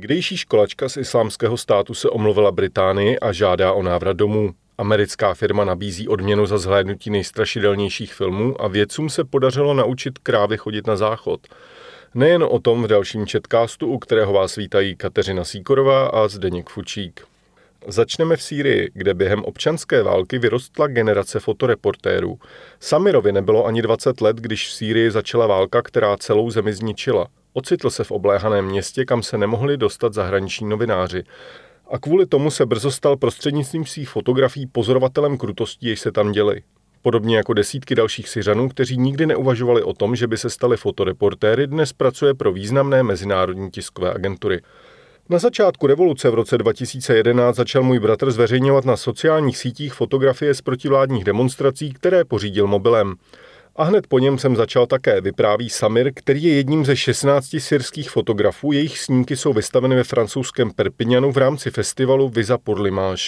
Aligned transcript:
Někdejší 0.00 0.36
školačka 0.36 0.88
z 0.88 0.96
islámského 0.96 1.56
státu 1.56 1.94
se 1.94 2.08
omluvila 2.08 2.52
Británii 2.52 3.18
a 3.18 3.32
žádá 3.32 3.72
o 3.72 3.82
návrat 3.82 4.16
domů. 4.16 4.54
Americká 4.78 5.34
firma 5.34 5.64
nabízí 5.64 6.08
odměnu 6.08 6.46
za 6.46 6.58
zhlédnutí 6.58 7.10
nejstrašidelnějších 7.10 8.14
filmů 8.14 8.62
a 8.62 8.68
vědcům 8.68 9.10
se 9.10 9.24
podařilo 9.24 9.74
naučit 9.74 10.18
krávy 10.18 10.56
chodit 10.56 10.86
na 10.86 10.96
záchod. 10.96 11.40
Nejen 12.14 12.42
o 12.42 12.58
tom 12.58 12.82
v 12.82 12.86
dalším 12.86 13.26
četkástu, 13.26 13.86
u 13.86 13.98
kterého 13.98 14.32
vás 14.32 14.56
vítají 14.56 14.96
Kateřina 14.96 15.44
Síkorová 15.44 16.06
a 16.06 16.28
Zdeněk 16.28 16.68
Fučík. 16.68 17.20
Začneme 17.86 18.36
v 18.36 18.42
Sýrii, 18.42 18.90
kde 18.94 19.14
během 19.14 19.44
občanské 19.44 20.02
války 20.02 20.38
vyrostla 20.38 20.86
generace 20.86 21.40
fotoreportérů. 21.40 22.38
Samirovi 22.80 23.32
nebylo 23.32 23.66
ani 23.66 23.82
20 23.82 24.20
let, 24.20 24.36
když 24.36 24.68
v 24.68 24.72
Sýrii 24.72 25.10
začala 25.10 25.46
válka, 25.46 25.82
která 25.82 26.16
celou 26.16 26.50
zemi 26.50 26.72
zničila. 26.72 27.26
Ocitl 27.52 27.90
se 27.90 28.04
v 28.04 28.10
obléhaném 28.10 28.66
městě, 28.66 29.04
kam 29.04 29.22
se 29.22 29.38
nemohli 29.38 29.76
dostat 29.76 30.14
zahraniční 30.14 30.68
novináři. 30.68 31.24
A 31.90 31.98
kvůli 31.98 32.26
tomu 32.26 32.50
se 32.50 32.66
brzo 32.66 32.90
stal 32.90 33.16
prostřednictvím 33.16 33.84
svých 33.84 34.08
fotografií 34.08 34.66
pozorovatelem 34.66 35.38
krutostí, 35.38 35.86
jež 35.86 36.00
se 36.00 36.12
tam 36.12 36.32
děly. 36.32 36.62
Podobně 37.02 37.36
jako 37.36 37.54
desítky 37.54 37.94
dalších 37.94 38.28
Syřanů, 38.28 38.68
kteří 38.68 38.96
nikdy 38.96 39.26
neuvažovali 39.26 39.82
o 39.82 39.92
tom, 39.92 40.16
že 40.16 40.26
by 40.26 40.38
se 40.38 40.50
stali 40.50 40.76
fotoreportéry, 40.76 41.66
dnes 41.66 41.92
pracuje 41.92 42.34
pro 42.34 42.52
významné 42.52 43.02
mezinárodní 43.02 43.70
tiskové 43.70 44.14
agentury. 44.14 44.60
Na 45.28 45.38
začátku 45.38 45.86
revoluce 45.86 46.30
v 46.30 46.34
roce 46.34 46.58
2011 46.58 47.56
začal 47.56 47.82
můj 47.82 47.98
bratr 47.98 48.30
zveřejňovat 48.30 48.84
na 48.84 48.96
sociálních 48.96 49.58
sítích 49.58 49.94
fotografie 49.94 50.54
z 50.54 50.60
protivládních 50.60 51.24
demonstrací, 51.24 51.92
které 51.92 52.24
pořídil 52.24 52.66
mobilem. 52.66 53.14
A 53.80 53.84
hned 53.84 54.06
po 54.06 54.18
něm 54.18 54.38
jsem 54.38 54.56
začal 54.56 54.86
také, 54.86 55.20
vypráví 55.20 55.70
Samir, 55.70 56.12
který 56.14 56.42
je 56.42 56.54
jedním 56.54 56.84
ze 56.84 56.96
16 56.96 57.46
syrských 57.58 58.10
fotografů, 58.10 58.72
jejich 58.72 58.98
snímky 58.98 59.36
jsou 59.36 59.52
vystaveny 59.52 59.96
ve 59.96 60.04
francouzském 60.04 60.70
Perpignanu 60.70 61.32
v 61.32 61.36
rámci 61.36 61.70
festivalu 61.70 62.28
Visa 62.28 62.58
pour 62.58 62.80
l'image. 62.80 63.24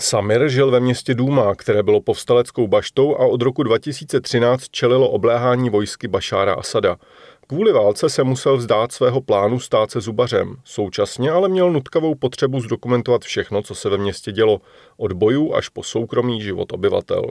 Samir 0.00 0.48
žil 0.48 0.70
ve 0.70 0.80
městě 0.80 1.14
Duma, 1.14 1.54
které 1.54 1.82
bylo 1.82 2.00
povstaleckou 2.00 2.66
baštou 2.66 3.16
a 3.16 3.26
od 3.26 3.42
roku 3.42 3.62
2013 3.62 4.64
čelilo 4.70 5.08
obléhání 5.08 5.70
vojsky 5.70 6.08
Bašára 6.08 6.54
Asada. 6.54 6.96
Kvůli 7.46 7.72
válce 7.72 8.08
se 8.08 8.24
musel 8.24 8.56
vzdát 8.56 8.92
svého 8.92 9.20
plánu 9.20 9.60
stát 9.60 9.90
se 9.90 10.00
zubařem. 10.00 10.56
Současně 10.64 11.30
ale 11.30 11.48
měl 11.48 11.72
nutkavou 11.72 12.14
potřebu 12.14 12.60
zdokumentovat 12.60 13.22
všechno, 13.22 13.62
co 13.62 13.74
se 13.74 13.88
ve 13.88 13.98
městě 13.98 14.32
dělo, 14.32 14.60
od 14.96 15.12
bojů 15.12 15.54
až 15.54 15.68
po 15.68 15.82
soukromý 15.82 16.42
život 16.42 16.72
obyvatel. 16.72 17.22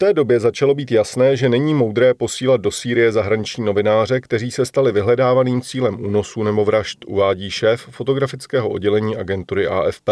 V 0.00 0.06
té 0.06 0.12
době 0.12 0.40
začalo 0.40 0.74
být 0.74 0.92
jasné, 0.92 1.36
že 1.36 1.48
není 1.48 1.74
moudré 1.74 2.14
posílat 2.14 2.60
do 2.60 2.70
Sýrie 2.70 3.12
zahraniční 3.12 3.64
novináře, 3.64 4.20
kteří 4.20 4.50
se 4.50 4.66
stali 4.66 4.92
vyhledávaným 4.92 5.62
cílem 5.62 6.04
únosu 6.04 6.42
nebo 6.42 6.64
vražd, 6.64 6.98
uvádí 7.06 7.50
šéf 7.50 7.80
fotografického 7.90 8.68
oddělení 8.68 9.16
agentury 9.16 9.66
AFP. 9.66 10.08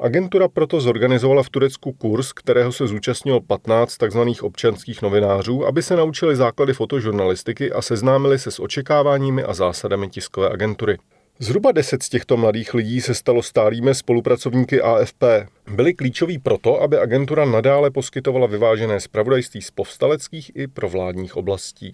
Agentura 0.00 0.48
proto 0.48 0.80
zorganizovala 0.80 1.42
v 1.42 1.50
Turecku 1.50 1.92
kurz, 1.92 2.32
kterého 2.32 2.72
se 2.72 2.86
zúčastnilo 2.86 3.40
15 3.40 3.96
tzv. 3.96 4.20
občanských 4.42 5.02
novinářů, 5.02 5.66
aby 5.66 5.82
se 5.82 5.96
naučili 5.96 6.36
základy 6.36 6.72
fotožurnalistiky 6.72 7.72
a 7.72 7.82
seznámili 7.82 8.38
se 8.38 8.50
s 8.50 8.60
očekáváními 8.60 9.42
a 9.42 9.54
zásadami 9.54 10.08
tiskové 10.08 10.48
agentury. 10.48 10.98
Zhruba 11.40 11.72
deset 11.72 12.02
z 12.02 12.08
těchto 12.08 12.36
mladých 12.36 12.74
lidí 12.74 13.00
se 13.00 13.14
stalo 13.14 13.42
stálými 13.42 13.94
spolupracovníky 13.94 14.80
AFP. 14.82 15.24
Byli 15.70 15.94
klíčoví 15.94 16.38
proto, 16.38 16.82
aby 16.82 16.98
agentura 16.98 17.44
nadále 17.44 17.90
poskytovala 17.90 18.46
vyvážené 18.46 19.00
zpravodajství 19.00 19.62
z 19.62 19.70
povstaleckých 19.70 20.52
i 20.54 20.66
provládních 20.66 21.36
oblastí. 21.36 21.92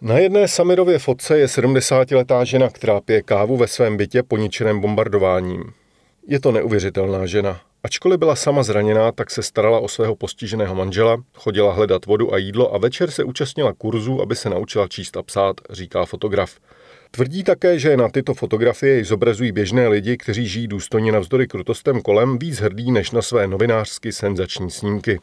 Na 0.00 0.18
jedné 0.18 0.48
Samirově 0.48 0.98
fotce 0.98 1.38
je 1.38 1.46
70-letá 1.46 2.44
žena, 2.44 2.68
která 2.68 3.00
pije 3.00 3.22
kávu 3.22 3.56
ve 3.56 3.68
svém 3.68 3.96
bytě 3.96 4.22
poničeném 4.22 4.80
bombardováním. 4.80 5.64
Je 6.26 6.40
to 6.40 6.52
neuvěřitelná 6.52 7.26
žena. 7.26 7.60
Ačkoliv 7.82 8.18
byla 8.18 8.36
sama 8.36 8.62
zraněná, 8.62 9.12
tak 9.12 9.30
se 9.30 9.42
starala 9.42 9.80
o 9.80 9.88
svého 9.88 10.16
postiženého 10.16 10.74
manžela, 10.74 11.22
chodila 11.34 11.72
hledat 11.72 12.06
vodu 12.06 12.34
a 12.34 12.38
jídlo 12.38 12.74
a 12.74 12.78
večer 12.78 13.10
se 13.10 13.24
účastnila 13.24 13.72
kurzu, 13.72 14.22
aby 14.22 14.36
se 14.36 14.50
naučila 14.50 14.88
číst 14.88 15.16
a 15.16 15.22
psát, 15.22 15.56
říká 15.70 16.04
fotograf. 16.04 16.56
Tvrdí 17.12 17.44
také, 17.44 17.78
že 17.78 17.96
na 17.96 18.08
tyto 18.08 18.34
fotografie 18.34 19.04
zobrazují 19.04 19.52
běžné 19.52 19.88
lidi, 19.88 20.16
kteří 20.16 20.46
žijí 20.46 20.68
důstojně 20.68 21.12
navzdory 21.12 21.46
krutostem 21.46 22.02
kolem, 22.02 22.38
víc 22.38 22.58
hrdí 22.58 22.92
než 22.92 23.10
na 23.10 23.22
své 23.22 23.46
novinářsky 23.46 24.12
senzační 24.12 24.70
snímky. 24.70 25.20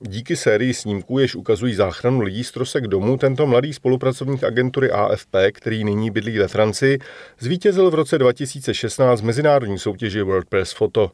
Díky 0.00 0.36
sérii 0.36 0.74
snímků, 0.74 1.18
jež 1.18 1.34
ukazují 1.34 1.74
záchranu 1.74 2.20
lidí 2.20 2.44
z 2.44 2.52
trosek 2.52 2.86
domů, 2.86 3.16
tento 3.16 3.46
mladý 3.46 3.72
spolupracovník 3.72 4.44
agentury 4.44 4.90
AFP, 4.90 5.34
který 5.52 5.84
nyní 5.84 6.10
bydlí 6.10 6.38
ve 6.38 6.48
Francii, 6.48 6.98
zvítězil 7.38 7.90
v 7.90 7.94
roce 7.94 8.18
2016 8.18 9.20
mezinárodní 9.20 9.78
soutěži 9.78 10.22
World 10.22 10.48
Press 10.48 10.72
Photo. 10.72 11.10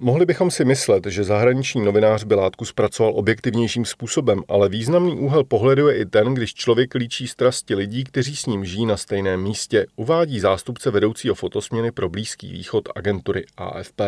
Mohli 0.00 0.26
bychom 0.26 0.50
si 0.50 0.64
myslet, 0.64 1.06
že 1.06 1.24
zahraniční 1.24 1.84
novinář 1.84 2.24
by 2.24 2.34
látku 2.34 2.64
zpracoval 2.64 3.12
objektivnějším 3.16 3.84
způsobem, 3.84 4.42
ale 4.48 4.68
významný 4.68 5.18
úhel 5.18 5.44
pohledu 5.44 5.88
je 5.88 5.98
i 5.98 6.06
ten, 6.06 6.34
když 6.34 6.54
člověk 6.54 6.94
líčí 6.94 7.28
strasti 7.28 7.74
lidí, 7.74 8.04
kteří 8.04 8.36
s 8.36 8.46
ním 8.46 8.64
žijí 8.64 8.86
na 8.86 8.96
stejném 8.96 9.42
místě, 9.42 9.86
uvádí 9.96 10.40
zástupce 10.40 10.90
vedoucího 10.90 11.34
fotosměny 11.34 11.92
pro 11.92 12.08
Blízký 12.08 12.52
východ 12.52 12.88
agentury 12.96 13.44
AFP. 13.56 14.00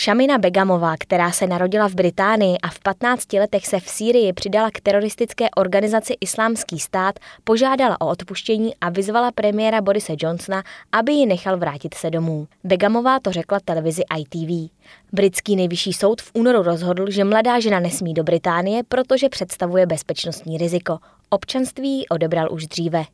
Šamina 0.00 0.38
Begamová, 0.38 0.94
která 0.98 1.30
se 1.30 1.46
narodila 1.46 1.88
v 1.88 1.94
Británii 1.94 2.58
a 2.58 2.68
v 2.68 2.78
15 2.78 3.32
letech 3.32 3.66
se 3.66 3.80
v 3.80 3.88
Sýrii 3.88 4.32
přidala 4.32 4.70
k 4.70 4.80
teroristické 4.80 5.50
organizaci 5.56 6.14
Islámský 6.20 6.78
stát, 6.78 7.18
požádala 7.44 8.00
o 8.00 8.08
odpuštění 8.08 8.74
a 8.80 8.90
vyzvala 8.90 9.32
premiéra 9.32 9.80
Borise 9.80 10.12
Johnsona, 10.18 10.62
aby 10.92 11.12
ji 11.12 11.26
nechal 11.26 11.56
vrátit 11.56 11.94
se 11.94 12.10
domů. 12.10 12.48
Begamová 12.64 13.20
to 13.20 13.32
řekla 13.32 13.60
televizi 13.64 14.02
ITV. 14.18 14.70
Britský 15.12 15.56
nejvyšší 15.56 15.92
soud 15.92 16.22
v 16.22 16.30
únoru 16.34 16.62
rozhodl, 16.62 17.10
že 17.10 17.24
mladá 17.24 17.60
žena 17.60 17.80
nesmí 17.80 18.14
do 18.14 18.24
Británie, 18.24 18.82
protože 18.88 19.28
představuje 19.28 19.86
bezpečnostní 19.86 20.58
riziko. 20.58 20.98
Občanství 21.32 22.08
odebral 22.08 22.52
už 22.52 22.66
dříve. 22.66 23.04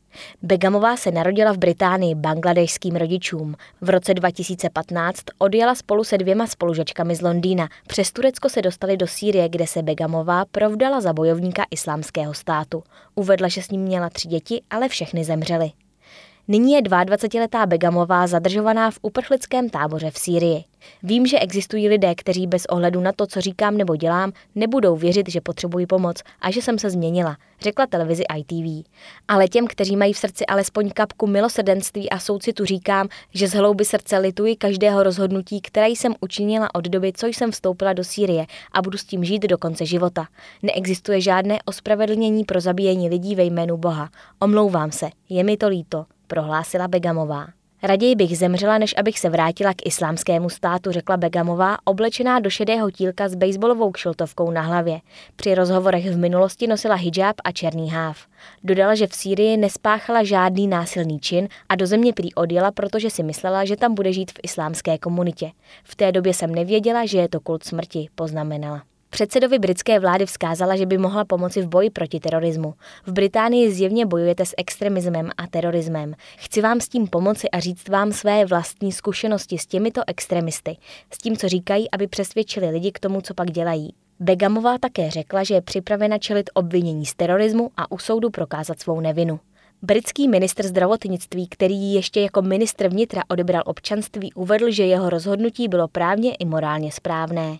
Begamová 0.42 0.96
se 0.96 1.10
narodila 1.10 1.52
v 1.52 1.58
Británii 1.58 2.14
bangladešským 2.14 2.96
rodičům. 2.96 3.54
V 3.80 3.90
roce 3.90 4.14
2015 4.14 5.22
odjela 5.38 5.74
spolu 5.74 6.04
se 6.04 6.18
dvěma 6.18 6.46
spolužečkami 6.46 7.16
z 7.16 7.20
Londýna. 7.20 7.68
Přes 7.86 8.12
Turecko 8.12 8.48
se 8.48 8.62
dostali 8.62 8.96
do 8.96 9.06
Sýrie, 9.06 9.48
kde 9.48 9.66
se 9.66 9.82
Begamová 9.82 10.44
provdala 10.44 11.00
za 11.00 11.12
bojovníka 11.12 11.64
islámského 11.70 12.34
státu. 12.34 12.82
Uvedla, 13.14 13.48
že 13.48 13.62
s 13.62 13.70
ním 13.70 13.80
měla 13.80 14.10
tři 14.10 14.28
děti, 14.28 14.62
ale 14.70 14.88
všechny 14.88 15.24
zemřely. 15.24 15.70
Nyní 16.48 16.72
je 16.72 16.82
22-letá 16.82 17.66
Begamová 17.66 18.26
zadržovaná 18.26 18.90
v 18.90 18.98
uprchlickém 19.02 19.70
táboře 19.70 20.10
v 20.10 20.18
Sýrii. 20.18 20.64
Vím, 21.02 21.26
že 21.26 21.38
existují 21.38 21.88
lidé, 21.88 22.14
kteří 22.14 22.46
bez 22.46 22.66
ohledu 22.66 23.00
na 23.00 23.12
to, 23.12 23.26
co 23.26 23.40
říkám 23.40 23.76
nebo 23.76 23.96
dělám, 23.96 24.32
nebudou 24.54 24.96
věřit, 24.96 25.28
že 25.28 25.40
potřebují 25.40 25.86
pomoc 25.86 26.22
a 26.40 26.50
že 26.50 26.62
jsem 26.62 26.78
se 26.78 26.90
změnila, 26.90 27.36
řekla 27.60 27.86
televizi 27.86 28.24
ITV. 28.36 28.86
Ale 29.28 29.48
těm, 29.48 29.66
kteří 29.66 29.96
mají 29.96 30.12
v 30.12 30.18
srdci 30.18 30.46
alespoň 30.46 30.90
kapku 30.90 31.26
milosrdenství 31.26 32.10
a 32.10 32.18
soucitu 32.18 32.64
říkám, 32.64 33.08
že 33.34 33.48
z 33.48 33.54
hlouby 33.54 33.84
srdce 33.84 34.18
lituji 34.18 34.56
každého 34.56 35.02
rozhodnutí, 35.02 35.60
které 35.60 35.88
jsem 35.88 36.14
učinila 36.20 36.74
od 36.74 36.84
doby, 36.84 37.12
co 37.12 37.26
jsem 37.26 37.50
vstoupila 37.50 37.92
do 37.92 38.04
Sýrie 38.04 38.46
a 38.72 38.82
budu 38.82 38.98
s 38.98 39.04
tím 39.04 39.24
žít 39.24 39.42
do 39.42 39.58
konce 39.58 39.86
života. 39.86 40.26
Neexistuje 40.62 41.20
žádné 41.20 41.58
ospravedlnění 41.64 42.44
pro 42.44 42.60
zabíjení 42.60 43.08
lidí 43.08 43.34
ve 43.34 43.44
jménu 43.44 43.76
Boha. 43.76 44.08
Omlouvám 44.40 44.92
se, 44.92 45.10
je 45.28 45.44
mi 45.44 45.56
to 45.56 45.68
líto 45.68 46.06
prohlásila 46.26 46.88
Begamová. 46.88 47.46
Raději 47.82 48.14
bych 48.14 48.38
zemřela, 48.38 48.78
než 48.78 48.94
abych 48.98 49.18
se 49.18 49.30
vrátila 49.30 49.74
k 49.74 49.86
islámskému 49.86 50.50
státu, 50.50 50.92
řekla 50.92 51.16
Begamová, 51.16 51.76
oblečená 51.84 52.40
do 52.40 52.50
šedého 52.50 52.90
tílka 52.90 53.28
s 53.28 53.34
baseballovou 53.34 53.90
kšiltovkou 53.90 54.50
na 54.50 54.60
hlavě. 54.60 55.00
Při 55.36 55.54
rozhovorech 55.54 56.10
v 56.10 56.18
minulosti 56.18 56.66
nosila 56.66 56.94
hijab 56.94 57.36
a 57.44 57.52
černý 57.52 57.90
háv. 57.90 58.18
Dodala, 58.64 58.94
že 58.94 59.06
v 59.06 59.14
Sýrii 59.14 59.56
nespáchala 59.56 60.24
žádný 60.24 60.68
násilný 60.68 61.20
čin 61.20 61.48
a 61.68 61.76
do 61.76 61.86
země 61.86 62.12
prý 62.12 62.34
odjela, 62.34 62.70
protože 62.70 63.10
si 63.10 63.22
myslela, 63.22 63.64
že 63.64 63.76
tam 63.76 63.94
bude 63.94 64.12
žít 64.12 64.30
v 64.30 64.40
islámské 64.42 64.98
komunitě. 64.98 65.50
V 65.84 65.94
té 65.96 66.12
době 66.12 66.34
jsem 66.34 66.54
nevěděla, 66.54 67.06
že 67.06 67.18
je 67.18 67.28
to 67.28 67.40
kult 67.40 67.64
smrti, 67.64 68.08
poznamenala. 68.14 68.82
Předsedovi 69.10 69.58
britské 69.58 70.00
vlády 70.00 70.26
vzkázala, 70.26 70.76
že 70.76 70.86
by 70.86 70.98
mohla 70.98 71.24
pomoci 71.24 71.62
v 71.62 71.68
boji 71.68 71.90
proti 71.90 72.20
terorismu. 72.20 72.74
V 73.06 73.12
Británii 73.12 73.72
zjevně 73.72 74.06
bojujete 74.06 74.46
s 74.46 74.54
extremismem 74.56 75.30
a 75.36 75.46
terorismem. 75.46 76.14
Chci 76.36 76.60
vám 76.60 76.80
s 76.80 76.88
tím 76.88 77.06
pomoci 77.06 77.50
a 77.50 77.60
říct 77.60 77.88
vám 77.88 78.12
své 78.12 78.44
vlastní 78.44 78.92
zkušenosti 78.92 79.58
s 79.58 79.66
těmito 79.66 80.00
extremisty, 80.06 80.76
s 81.10 81.18
tím, 81.18 81.36
co 81.36 81.48
říkají, 81.48 81.90
aby 81.90 82.06
přesvědčili 82.06 82.70
lidi 82.70 82.92
k 82.92 83.00
tomu, 83.00 83.20
co 83.20 83.34
pak 83.34 83.50
dělají. 83.50 83.94
Begamová 84.20 84.78
také 84.78 85.10
řekla, 85.10 85.44
že 85.44 85.54
je 85.54 85.62
připravena 85.62 86.18
čelit 86.18 86.50
obvinění 86.54 87.06
z 87.06 87.14
terorismu 87.14 87.70
a 87.76 87.92
u 87.92 87.98
soudu 87.98 88.30
prokázat 88.30 88.80
svou 88.80 89.00
nevinu. 89.00 89.40
Britský 89.82 90.28
ministr 90.28 90.66
zdravotnictví, 90.66 91.48
který 91.48 91.92
ještě 91.94 92.20
jako 92.20 92.42
ministr 92.42 92.88
vnitra 92.88 93.22
odebral 93.28 93.62
občanství, 93.66 94.32
uvedl, 94.32 94.70
že 94.70 94.86
jeho 94.86 95.10
rozhodnutí 95.10 95.68
bylo 95.68 95.88
právně 95.88 96.34
i 96.34 96.44
morálně 96.44 96.92
správné. 96.92 97.58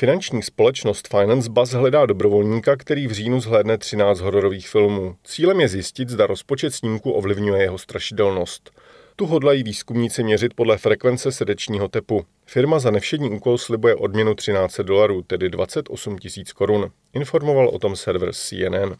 Finanční 0.00 0.42
společnost 0.42 1.08
Finance 1.08 1.50
Buzz 1.50 1.72
hledá 1.72 2.06
dobrovolníka, 2.06 2.76
který 2.76 3.06
v 3.06 3.12
říjnu 3.12 3.40
zhlédne 3.40 3.78
13 3.78 4.20
hororových 4.20 4.68
filmů. 4.68 5.16
Cílem 5.24 5.60
je 5.60 5.68
zjistit, 5.68 6.08
zda 6.08 6.26
rozpočet 6.26 6.74
snímku 6.74 7.10
ovlivňuje 7.10 7.62
jeho 7.62 7.78
strašidelnost. 7.78 8.70
Tu 9.16 9.26
hodlají 9.26 9.62
výzkumníci 9.62 10.22
měřit 10.22 10.54
podle 10.54 10.78
frekvence 10.78 11.32
srdečního 11.32 11.88
tepu. 11.88 12.24
Firma 12.46 12.78
za 12.78 12.90
nevšední 12.90 13.30
úkol 13.30 13.58
slibuje 13.58 13.94
odměnu 13.94 14.34
13 14.34 14.80
dolarů, 14.80 15.22
tedy 15.22 15.48
28 15.48 16.18
tisíc 16.18 16.52
korun. 16.52 16.90
Informoval 17.12 17.68
o 17.68 17.78
tom 17.78 17.96
server 17.96 18.32
CNN. 18.32 18.94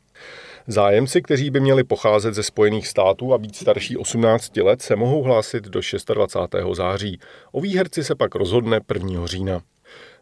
Zájemci, 0.67 1.23
kteří 1.23 1.51
by 1.51 1.61
měli 1.61 1.85
pocházet 1.85 2.35
ze 2.35 2.43
Spojených 2.43 2.89
států 2.89 3.35
a 3.35 3.39
být 3.39 3.56
starší 3.56 3.97
18 3.97 4.56
let, 4.56 4.83
se 4.83 4.97
mohou 4.97 5.23
hlásit 5.23 5.65
do 5.65 5.81
26. 6.15 6.75
září. 6.77 7.21
O 7.53 7.61
výherci 7.61 8.05
se 8.05 8.15
pak 8.15 8.35
rozhodne 8.35 8.81
1. 8.94 9.27
října. 9.27 9.62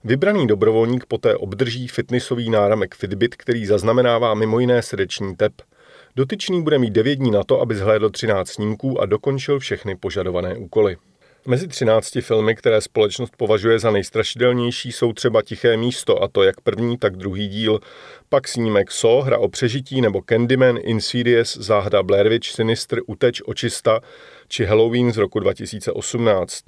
Vybraný 0.05 0.47
dobrovolník 0.47 1.07
poté 1.07 1.37
obdrží 1.37 1.89
fitnessový 1.89 2.51
náramek 2.51 2.95
Fitbit, 2.95 3.37
který 3.37 3.67
zaznamenává 3.67 4.35
mimo 4.35 4.61
jiné 4.61 4.83
srdeční 4.83 5.37
tep. 5.37 5.53
Dotyčný 6.17 6.63
bude 6.63 6.79
mít 6.79 6.91
9 6.91 7.15
dní 7.15 7.31
na 7.31 7.45
to, 7.45 7.61
aby 7.61 7.75
zhlédl 7.75 8.11
13 8.11 8.49
snímků 8.49 9.01
a 9.01 9.07
dokončil 9.07 9.59
všechny 9.59 9.97
požadované 9.97 10.57
úkoly. 10.57 10.97
Mezi 11.47 11.69
13 11.69 12.19
filmy, 12.21 12.55
které 12.55 12.81
společnost 12.81 13.33
považuje 13.37 13.79
za 13.79 13.91
nejstrašidelnější, 13.91 14.93
jsou 14.93 15.13
třeba 15.13 15.43
Tiché 15.43 15.77
místo, 15.77 16.23
a 16.23 16.29
to 16.29 16.43
jak 16.43 16.61
první, 16.61 16.99
tak 16.99 17.17
druhý 17.17 17.49
díl, 17.49 17.81
pak 18.29 18.49
snímek 18.49 18.91
So, 18.91 19.27
hra 19.27 19.39
o 19.39 19.49
přežití, 19.49 20.01
nebo 20.01 20.23
Candyman, 20.29 20.79
Insidious, 20.83 21.57
záhda 21.57 22.03
Blair 22.03 22.29
Witch, 22.29 22.49
Sinister, 22.49 23.01
Uteč, 23.07 23.43
Očista, 23.47 24.01
či 24.49 24.65
Halloween 24.65 25.13
z 25.13 25.17
roku 25.17 25.41
2018. 25.41 26.65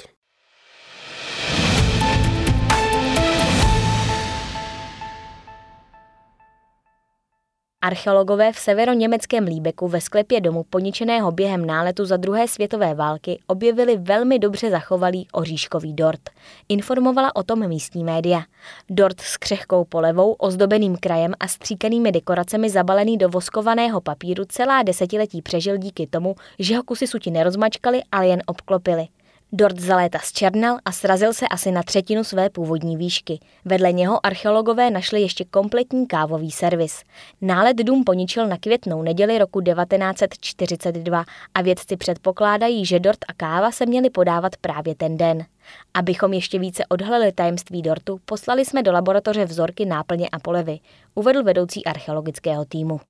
Archeologové 7.82 8.52
v 8.52 8.58
severoněmeckém 8.58 9.44
Líbeku 9.44 9.88
ve 9.88 10.00
sklepě 10.00 10.40
domu 10.40 10.64
poničeného 10.70 11.32
během 11.32 11.66
náletu 11.66 12.04
za 12.04 12.16
druhé 12.16 12.48
světové 12.48 12.94
války 12.94 13.40
objevili 13.46 13.96
velmi 13.96 14.38
dobře 14.38 14.70
zachovalý 14.70 15.28
oříškový 15.32 15.94
dort. 15.94 16.20
Informovala 16.69 17.36
o 17.36 17.42
tom 17.42 17.69
místní 17.69 18.04
média. 18.04 18.42
Dort 18.90 19.20
s 19.20 19.36
křehkou 19.36 19.84
polevou, 19.84 20.32
ozdobeným 20.32 20.96
krajem 20.96 21.34
a 21.40 21.48
stříkanými 21.48 22.12
dekoracemi 22.12 22.70
zabalený 22.70 23.19
do 23.19 23.28
voskovaného 23.28 24.00
papíru 24.00 24.44
celá 24.48 24.82
desetiletí 24.82 25.42
přežil 25.42 25.76
díky 25.76 26.06
tomu, 26.06 26.34
že 26.58 26.76
ho 26.76 26.82
kusy 26.82 27.06
suti 27.06 27.30
nerozmačkali, 27.30 28.02
ale 28.12 28.26
jen 28.26 28.42
obklopili. 28.46 29.08
Dort 29.52 29.80
za 29.80 29.96
léta 29.96 30.18
zčernal 30.18 30.78
a 30.84 30.92
srazil 30.92 31.32
se 31.32 31.48
asi 31.48 31.70
na 31.70 31.82
třetinu 31.82 32.24
své 32.24 32.50
původní 32.50 32.96
výšky. 32.96 33.40
Vedle 33.64 33.92
něho 33.92 34.26
archeologové 34.26 34.90
našli 34.90 35.20
ještě 35.20 35.44
kompletní 35.44 36.06
kávový 36.06 36.50
servis. 36.50 37.02
Nálet 37.40 37.76
dům 37.76 38.04
poničil 38.04 38.46
na 38.46 38.56
květnou 38.56 39.02
neděli 39.02 39.38
roku 39.38 39.60
1942 39.60 41.24
a 41.54 41.62
vědci 41.62 41.96
předpokládají, 41.96 42.86
že 42.86 43.00
dort 43.00 43.18
a 43.28 43.34
káva 43.34 43.70
se 43.70 43.86
měly 43.86 44.10
podávat 44.10 44.56
právě 44.56 44.94
ten 44.94 45.16
den. 45.16 45.44
Abychom 45.94 46.32
ještě 46.32 46.58
více 46.58 46.86
odhalili 46.86 47.32
tajemství 47.32 47.82
dortu, 47.82 48.20
poslali 48.24 48.64
jsme 48.64 48.82
do 48.82 48.92
laboratoře 48.92 49.44
vzorky 49.44 49.84
náplně 49.84 50.28
a 50.32 50.38
polevy, 50.38 50.78
uvedl 51.14 51.42
vedoucí 51.42 51.84
archeologického 51.84 52.64
týmu. 52.64 53.00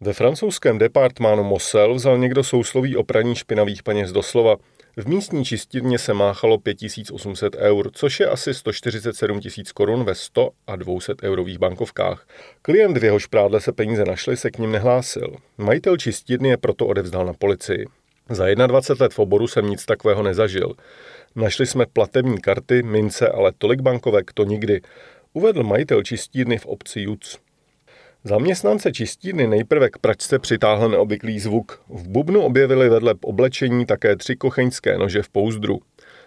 Ve 0.00 0.12
francouzském 0.12 0.78
departmánu 0.78 1.44
Mosel 1.44 1.94
vzal 1.94 2.18
někdo 2.18 2.44
sousloví 2.44 2.96
o 2.96 3.04
praní 3.04 3.34
špinavých 3.34 3.82
peněz 3.82 4.12
doslova. 4.12 4.56
V 4.96 5.08
místní 5.08 5.44
čistírně 5.44 5.98
se 5.98 6.14
máchalo 6.14 6.58
5800 6.58 7.56
eur, 7.56 7.90
což 7.92 8.20
je 8.20 8.26
asi 8.26 8.54
147 8.54 9.40
tisíc 9.40 9.72
korun 9.72 10.04
ve 10.04 10.14
100 10.14 10.50
a 10.66 10.76
200 10.76 11.14
eurových 11.22 11.58
bankovkách. 11.58 12.26
Klient, 12.62 12.96
v 12.96 13.04
jehož 13.04 13.26
prádle 13.26 13.60
se 13.60 13.72
peníze 13.72 14.04
našly, 14.04 14.36
se 14.36 14.50
k 14.50 14.58
ním 14.58 14.72
nehlásil. 14.72 15.36
Majitel 15.58 15.96
čistírny 15.96 16.48
je 16.48 16.56
proto 16.56 16.86
odevzdal 16.86 17.26
na 17.26 17.32
policii. 17.32 17.86
Za 18.28 18.54
21 18.54 19.04
let 19.04 19.14
v 19.14 19.18
oboru 19.18 19.46
jsem 19.46 19.70
nic 19.70 19.84
takového 19.84 20.22
nezažil. 20.22 20.72
Našli 21.36 21.66
jsme 21.66 21.86
platební 21.86 22.40
karty, 22.40 22.82
mince, 22.82 23.28
ale 23.28 23.52
tolik 23.58 23.80
bankovek 23.80 24.32
to 24.32 24.44
nikdy, 24.44 24.80
uvedl 25.32 25.62
majitel 25.62 26.02
čistírny 26.02 26.58
v 26.58 26.66
obci 26.66 27.00
Juc. 27.00 27.45
Zaměstnance 28.28 28.92
čistírny 28.92 29.46
nejprve 29.46 29.90
k 29.90 29.98
pračce 29.98 30.38
přitáhl 30.38 30.88
neobvyklý 30.88 31.40
zvuk. 31.40 31.80
V 31.88 32.08
bubnu 32.08 32.40
objevili 32.40 32.88
vedle 32.88 33.14
oblečení 33.24 33.86
také 33.86 34.16
tři 34.16 34.36
kocheňské 34.36 34.98
nože 34.98 35.22
v 35.22 35.28
pouzdru. 35.28 35.78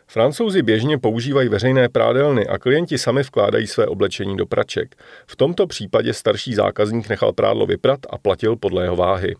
Francouzi 0.07 0.62
běžně 0.62 0.98
používají 0.98 1.50
veřejné 1.50 1.90
prádelny 1.90 2.48
a 2.48 2.57
klienti 2.57 2.98
sami 2.98 3.22
vkládají 3.22 3.68
své 3.68 3.88
oblečení 3.88 4.38
do 4.38 4.46
praček. 4.46 4.96
V 5.28 5.36
tomto 5.36 5.68
případě 5.68 6.13
starší 6.13 6.54
zákazník 6.54 7.10
nechal 7.10 7.34
prádlo 7.34 7.66
vyprat 7.66 8.00
a 8.10 8.18
platil 8.18 8.56
podle 8.56 8.84
jeho 8.84 8.95
váhy. 8.95 9.36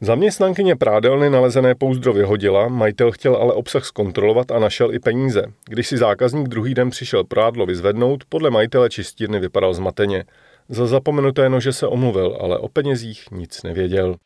Zaměstnankyně 0.00 0.76
prádelny 0.76 1.30
nalezené 1.30 1.74
pouzdro 1.74 2.12
vyhodila, 2.12 2.68
majitel 2.68 3.12
chtěl 3.12 3.36
ale 3.36 3.52
obsah 3.52 3.84
zkontrolovat 3.84 4.50
a 4.50 4.58
našel 4.58 4.94
i 4.94 4.98
peníze. 4.98 5.42
Když 5.68 5.88
si 5.88 5.96
zákazník 5.96 6.48
druhý 6.48 6.74
den 6.74 6.90
přišel 6.90 7.24
prádlo 7.24 7.66
vyzvednout, 7.66 8.24
podle 8.28 8.50
majitele 8.50 8.90
čistírny 8.90 9.40
vypadal 9.40 9.74
zmateně. 9.74 10.24
Za 10.72 10.86
zapomenuté 10.86 11.48
nože 11.48 11.72
se 11.72 11.86
omluvil, 11.86 12.38
ale 12.40 12.58
o 12.58 12.68
penězích 12.68 13.24
nic 13.30 13.62
nevěděl. 13.62 14.16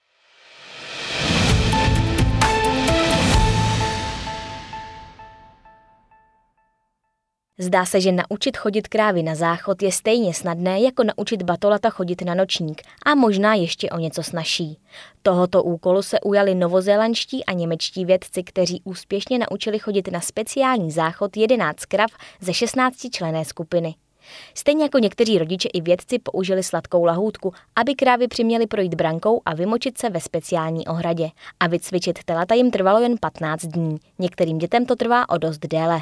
Zdá 7.59 7.85
se, 7.85 8.01
že 8.01 8.13
naučit 8.13 8.57
chodit 8.57 8.89
krávy 8.89 9.23
na 9.23 9.35
záchod 9.35 9.83
je 9.83 9.93
stejně 9.93 10.35
snadné, 10.35 10.81
jako 10.81 11.05
naučit 11.05 11.43
batolata 11.43 11.91
chodit 11.91 12.23
na 12.23 12.35
nočník 12.35 12.83
a 13.07 13.15
možná 13.15 13.55
ještě 13.55 13.91
o 13.91 13.99
něco 13.99 14.23
snažší. 14.23 14.79
Tohoto 15.23 15.63
úkolu 15.63 16.03
se 16.03 16.21
ujali 16.21 16.55
novozélandští 16.55 17.45
a 17.45 17.53
němečtí 17.53 18.05
vědci, 18.05 18.43
kteří 18.43 18.83
úspěšně 18.85 19.39
naučili 19.39 19.79
chodit 19.79 20.09
na 20.13 20.21
speciální 20.21 20.91
záchod 20.91 21.37
11 21.37 21.85
krav 21.85 22.11
ze 22.41 22.55
16 22.55 22.97
člené 23.11 23.45
skupiny. 23.45 23.95
Stejně 24.55 24.83
jako 24.83 24.99
někteří 24.99 25.39
rodiče 25.39 25.69
i 25.69 25.81
vědci 25.81 26.19
použili 26.19 26.63
sladkou 26.63 27.05
lahůdku, 27.05 27.53
aby 27.77 27.95
krávy 27.95 28.29
přiměly 28.29 28.67
projít 28.67 28.95
brankou 28.95 29.43
a 29.47 29.55
vymočit 29.55 29.99
se 29.99 30.11
ve 30.11 30.21
speciální 30.21 30.87
ohradě. 30.87 31.29
A 31.61 31.67
vycvičit 31.67 32.25
telata 32.25 32.55
jim 32.55 32.71
trvalo 32.71 33.01
jen 33.01 33.15
15 33.21 33.65
dní. 33.65 33.97
Některým 34.19 34.59
dětem 34.59 34.87
to 34.87 34.97
trvá 34.97 35.29
o 35.29 35.39
dost 35.39 35.59
déle. 35.59 36.01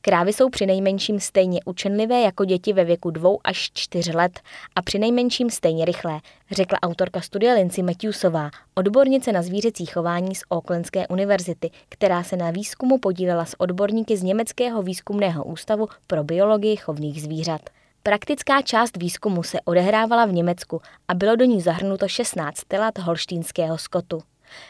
Krávy 0.00 0.32
jsou 0.32 0.48
přinejmenším 0.48 1.20
stejně 1.20 1.60
učenlivé 1.64 2.20
jako 2.20 2.44
děti 2.44 2.72
ve 2.72 2.84
věku 2.84 3.10
dvou 3.10 3.40
až 3.44 3.70
čtyř 3.74 4.14
let 4.14 4.40
a 4.76 4.82
přinejmenším 4.82 5.50
stejně 5.50 5.84
rychlé, 5.84 6.20
řekla 6.50 6.78
autorka 6.82 7.20
studie 7.20 7.54
Lindsay 7.54 7.84
Matthewsová, 7.84 8.50
odbornice 8.74 9.32
na 9.32 9.42
zvířecí 9.42 9.86
chování 9.86 10.34
z 10.34 10.42
Oaklandské 10.48 11.06
univerzity, 11.08 11.70
která 11.88 12.22
se 12.22 12.36
na 12.36 12.50
výzkumu 12.50 12.98
podílela 12.98 13.44
s 13.44 13.60
odborníky 13.60 14.16
z 14.16 14.22
Německého 14.22 14.82
výzkumného 14.82 15.44
ústavu 15.44 15.88
pro 16.06 16.24
biologii 16.24 16.76
chovných 16.76 17.22
zvířat. 17.22 17.60
Praktická 18.02 18.62
část 18.62 18.96
výzkumu 18.96 19.42
se 19.42 19.58
odehrávala 19.64 20.24
v 20.24 20.32
Německu 20.32 20.80
a 21.08 21.14
bylo 21.14 21.36
do 21.36 21.44
ní 21.44 21.60
zahrnuto 21.60 22.08
16 22.08 22.60
telat 22.68 22.98
holštínského 22.98 23.78
skotu. 23.78 24.22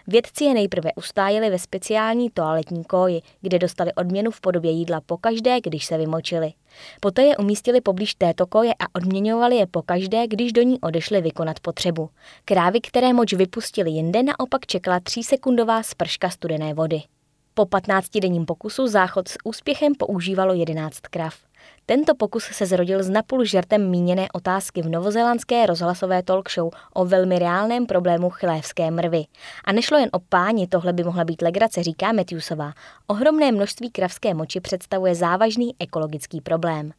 Vědci 0.07 0.45
je 0.45 0.55
nejprve 0.55 0.91
ustájili 0.97 1.51
ve 1.51 1.59
speciální 1.59 2.31
toaletní 2.31 2.85
koji, 2.85 3.23
kde 3.41 3.59
dostali 3.59 3.95
odměnu 3.95 4.31
v 4.31 4.41
podobě 4.41 4.71
jídla 4.71 5.01
pokaždé, 5.01 5.61
když 5.61 5.85
se 5.85 5.99
vymočili. 5.99 6.53
Poté 7.01 7.23
je 7.23 7.37
umístili 7.37 7.81
poblíž 7.81 8.15
této 8.15 8.47
koje 8.47 8.75
a 8.75 8.85
odměňovali 8.95 9.57
je 9.57 9.67
pokaždé, 9.67 10.27
když 10.27 10.53
do 10.53 10.63
ní 10.63 10.81
odešli 10.81 11.21
vykonat 11.21 11.61
potřebu. 11.61 12.11
Krávy, 12.45 12.81
které 12.81 13.13
moč 13.13 13.33
vypustili 13.33 13.91
jinde, 13.91 14.23
naopak 14.23 14.67
čekala 14.67 15.01
třísekundová 15.01 15.83
sprška 15.83 16.31
studené 16.31 16.75
vody. 16.75 17.03
Po 17.55 17.65
15-denním 17.65 18.45
pokusu 18.45 18.87
záchod 18.87 19.29
s 19.29 19.37
úspěchem 19.45 19.95
používalo 19.95 20.55
11 20.55 21.01
krav. 21.01 21.48
Tento 21.91 22.15
pokus 22.15 22.45
se 22.45 22.67
zrodil 22.67 23.03
z 23.03 23.11
napůl 23.11 23.45
žertem 23.45 23.91
míněné 23.91 24.29
otázky 24.33 24.83
v 24.83 24.89
novozélandské 24.89 25.67
rozhlasové 25.67 26.23
talk 26.23 26.51
show 26.51 26.71
o 26.95 27.05
velmi 27.05 27.39
reálném 27.39 27.87
problému 27.87 28.31
chlévské 28.31 28.91
mrvy. 28.91 29.25
A 29.65 29.73
nešlo 29.73 29.99
jen 29.99 30.09
o 30.13 30.19
páni, 30.19 30.67
tohle 30.67 30.93
by 30.93 31.05
mohla 31.05 31.25
být 31.25 31.43
legrace, 31.43 31.83
říká 31.83 32.13
Matthewsová. 32.13 32.73
Ohromné 33.07 33.53
množství 33.53 33.91
kravské 33.91 34.35
moči 34.35 34.61
představuje 34.61 35.15
závažný 35.15 35.75
ekologický 35.79 36.41
problém. 36.41 36.93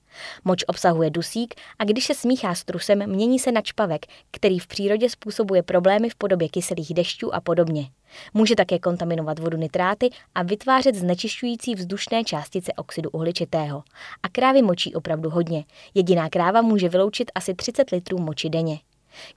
Moč 0.45 0.63
obsahuje 0.67 1.09
dusík 1.09 1.55
a 1.79 1.83
když 1.83 2.05
se 2.05 2.15
smíchá 2.15 2.55
s 2.55 2.63
trusem, 2.63 3.09
mění 3.09 3.39
se 3.39 3.51
na 3.51 3.61
čpavek, 3.61 4.05
který 4.31 4.59
v 4.59 4.67
přírodě 4.67 5.09
způsobuje 5.09 5.63
problémy 5.63 6.09
v 6.09 6.15
podobě 6.15 6.49
kyselých 6.49 6.93
dešťů 6.93 7.33
a 7.33 7.41
podobně. 7.41 7.89
Může 8.33 8.55
také 8.55 8.79
kontaminovat 8.79 9.39
vodu 9.39 9.57
nitráty 9.57 10.09
a 10.35 10.43
vytvářet 10.43 10.95
znečišťující 10.95 11.75
vzdušné 11.75 12.23
částice 12.23 12.73
oxidu 12.73 13.09
uhličitého. 13.09 13.83
A 14.23 14.29
krávy 14.29 14.61
močí 14.61 14.95
opravdu 14.95 15.29
hodně. 15.29 15.65
Jediná 15.93 16.29
kráva 16.29 16.61
může 16.61 16.89
vyloučit 16.89 17.31
asi 17.35 17.53
30 17.53 17.89
litrů 17.91 18.17
moči 18.17 18.49
denně. 18.49 18.79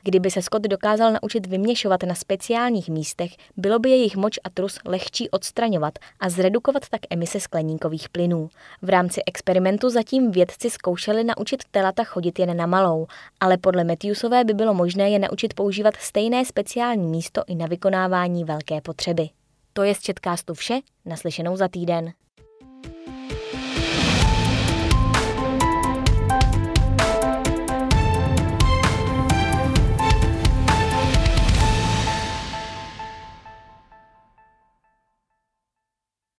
Kdyby 0.02 0.30
se 0.30 0.42
Scott 0.42 0.62
dokázal 0.62 1.12
naučit 1.22 1.46
vyměšovat 1.46 2.02
na 2.02 2.14
speciálních 2.14 2.88
místech, 2.88 3.30
bylo 3.56 3.78
by 3.78 3.90
jejich 3.90 4.16
moč 4.16 4.38
a 4.44 4.50
trus 4.50 4.78
lehčí 4.84 5.30
odstraňovat 5.30 5.98
a 6.20 6.28
zredukovat 6.28 6.88
tak 6.88 7.00
emise 7.10 7.40
skleníkových 7.40 8.08
plynů. 8.08 8.48
V 8.82 8.88
rámci 8.88 9.20
experimentu 9.26 9.90
zatím 9.90 10.30
vědci 10.30 10.70
zkoušeli 10.70 11.24
naučit 11.24 11.64
telata 11.70 12.04
chodit 12.04 12.38
jen 12.38 12.56
na 12.56 12.66
malou, 12.66 13.06
ale 13.40 13.58
podle 13.58 13.84
Matthewsové 13.84 14.44
by 14.44 14.54
bylo 14.54 14.74
možné 14.74 15.10
je 15.10 15.18
naučit 15.18 15.54
používat 15.54 15.96
stejné 15.96 16.44
speciální 16.44 17.08
místo 17.08 17.42
i 17.46 17.54
na 17.54 17.66
vykonávání 17.66 18.44
velké 18.44 18.80
potřeby. 18.80 19.28
To 19.72 19.82
je 19.82 19.94
z 19.94 20.00
Četkástu 20.00 20.54
vše, 20.54 20.80
naslyšenou 21.04 21.56
za 21.56 21.68
týden. 21.68 22.12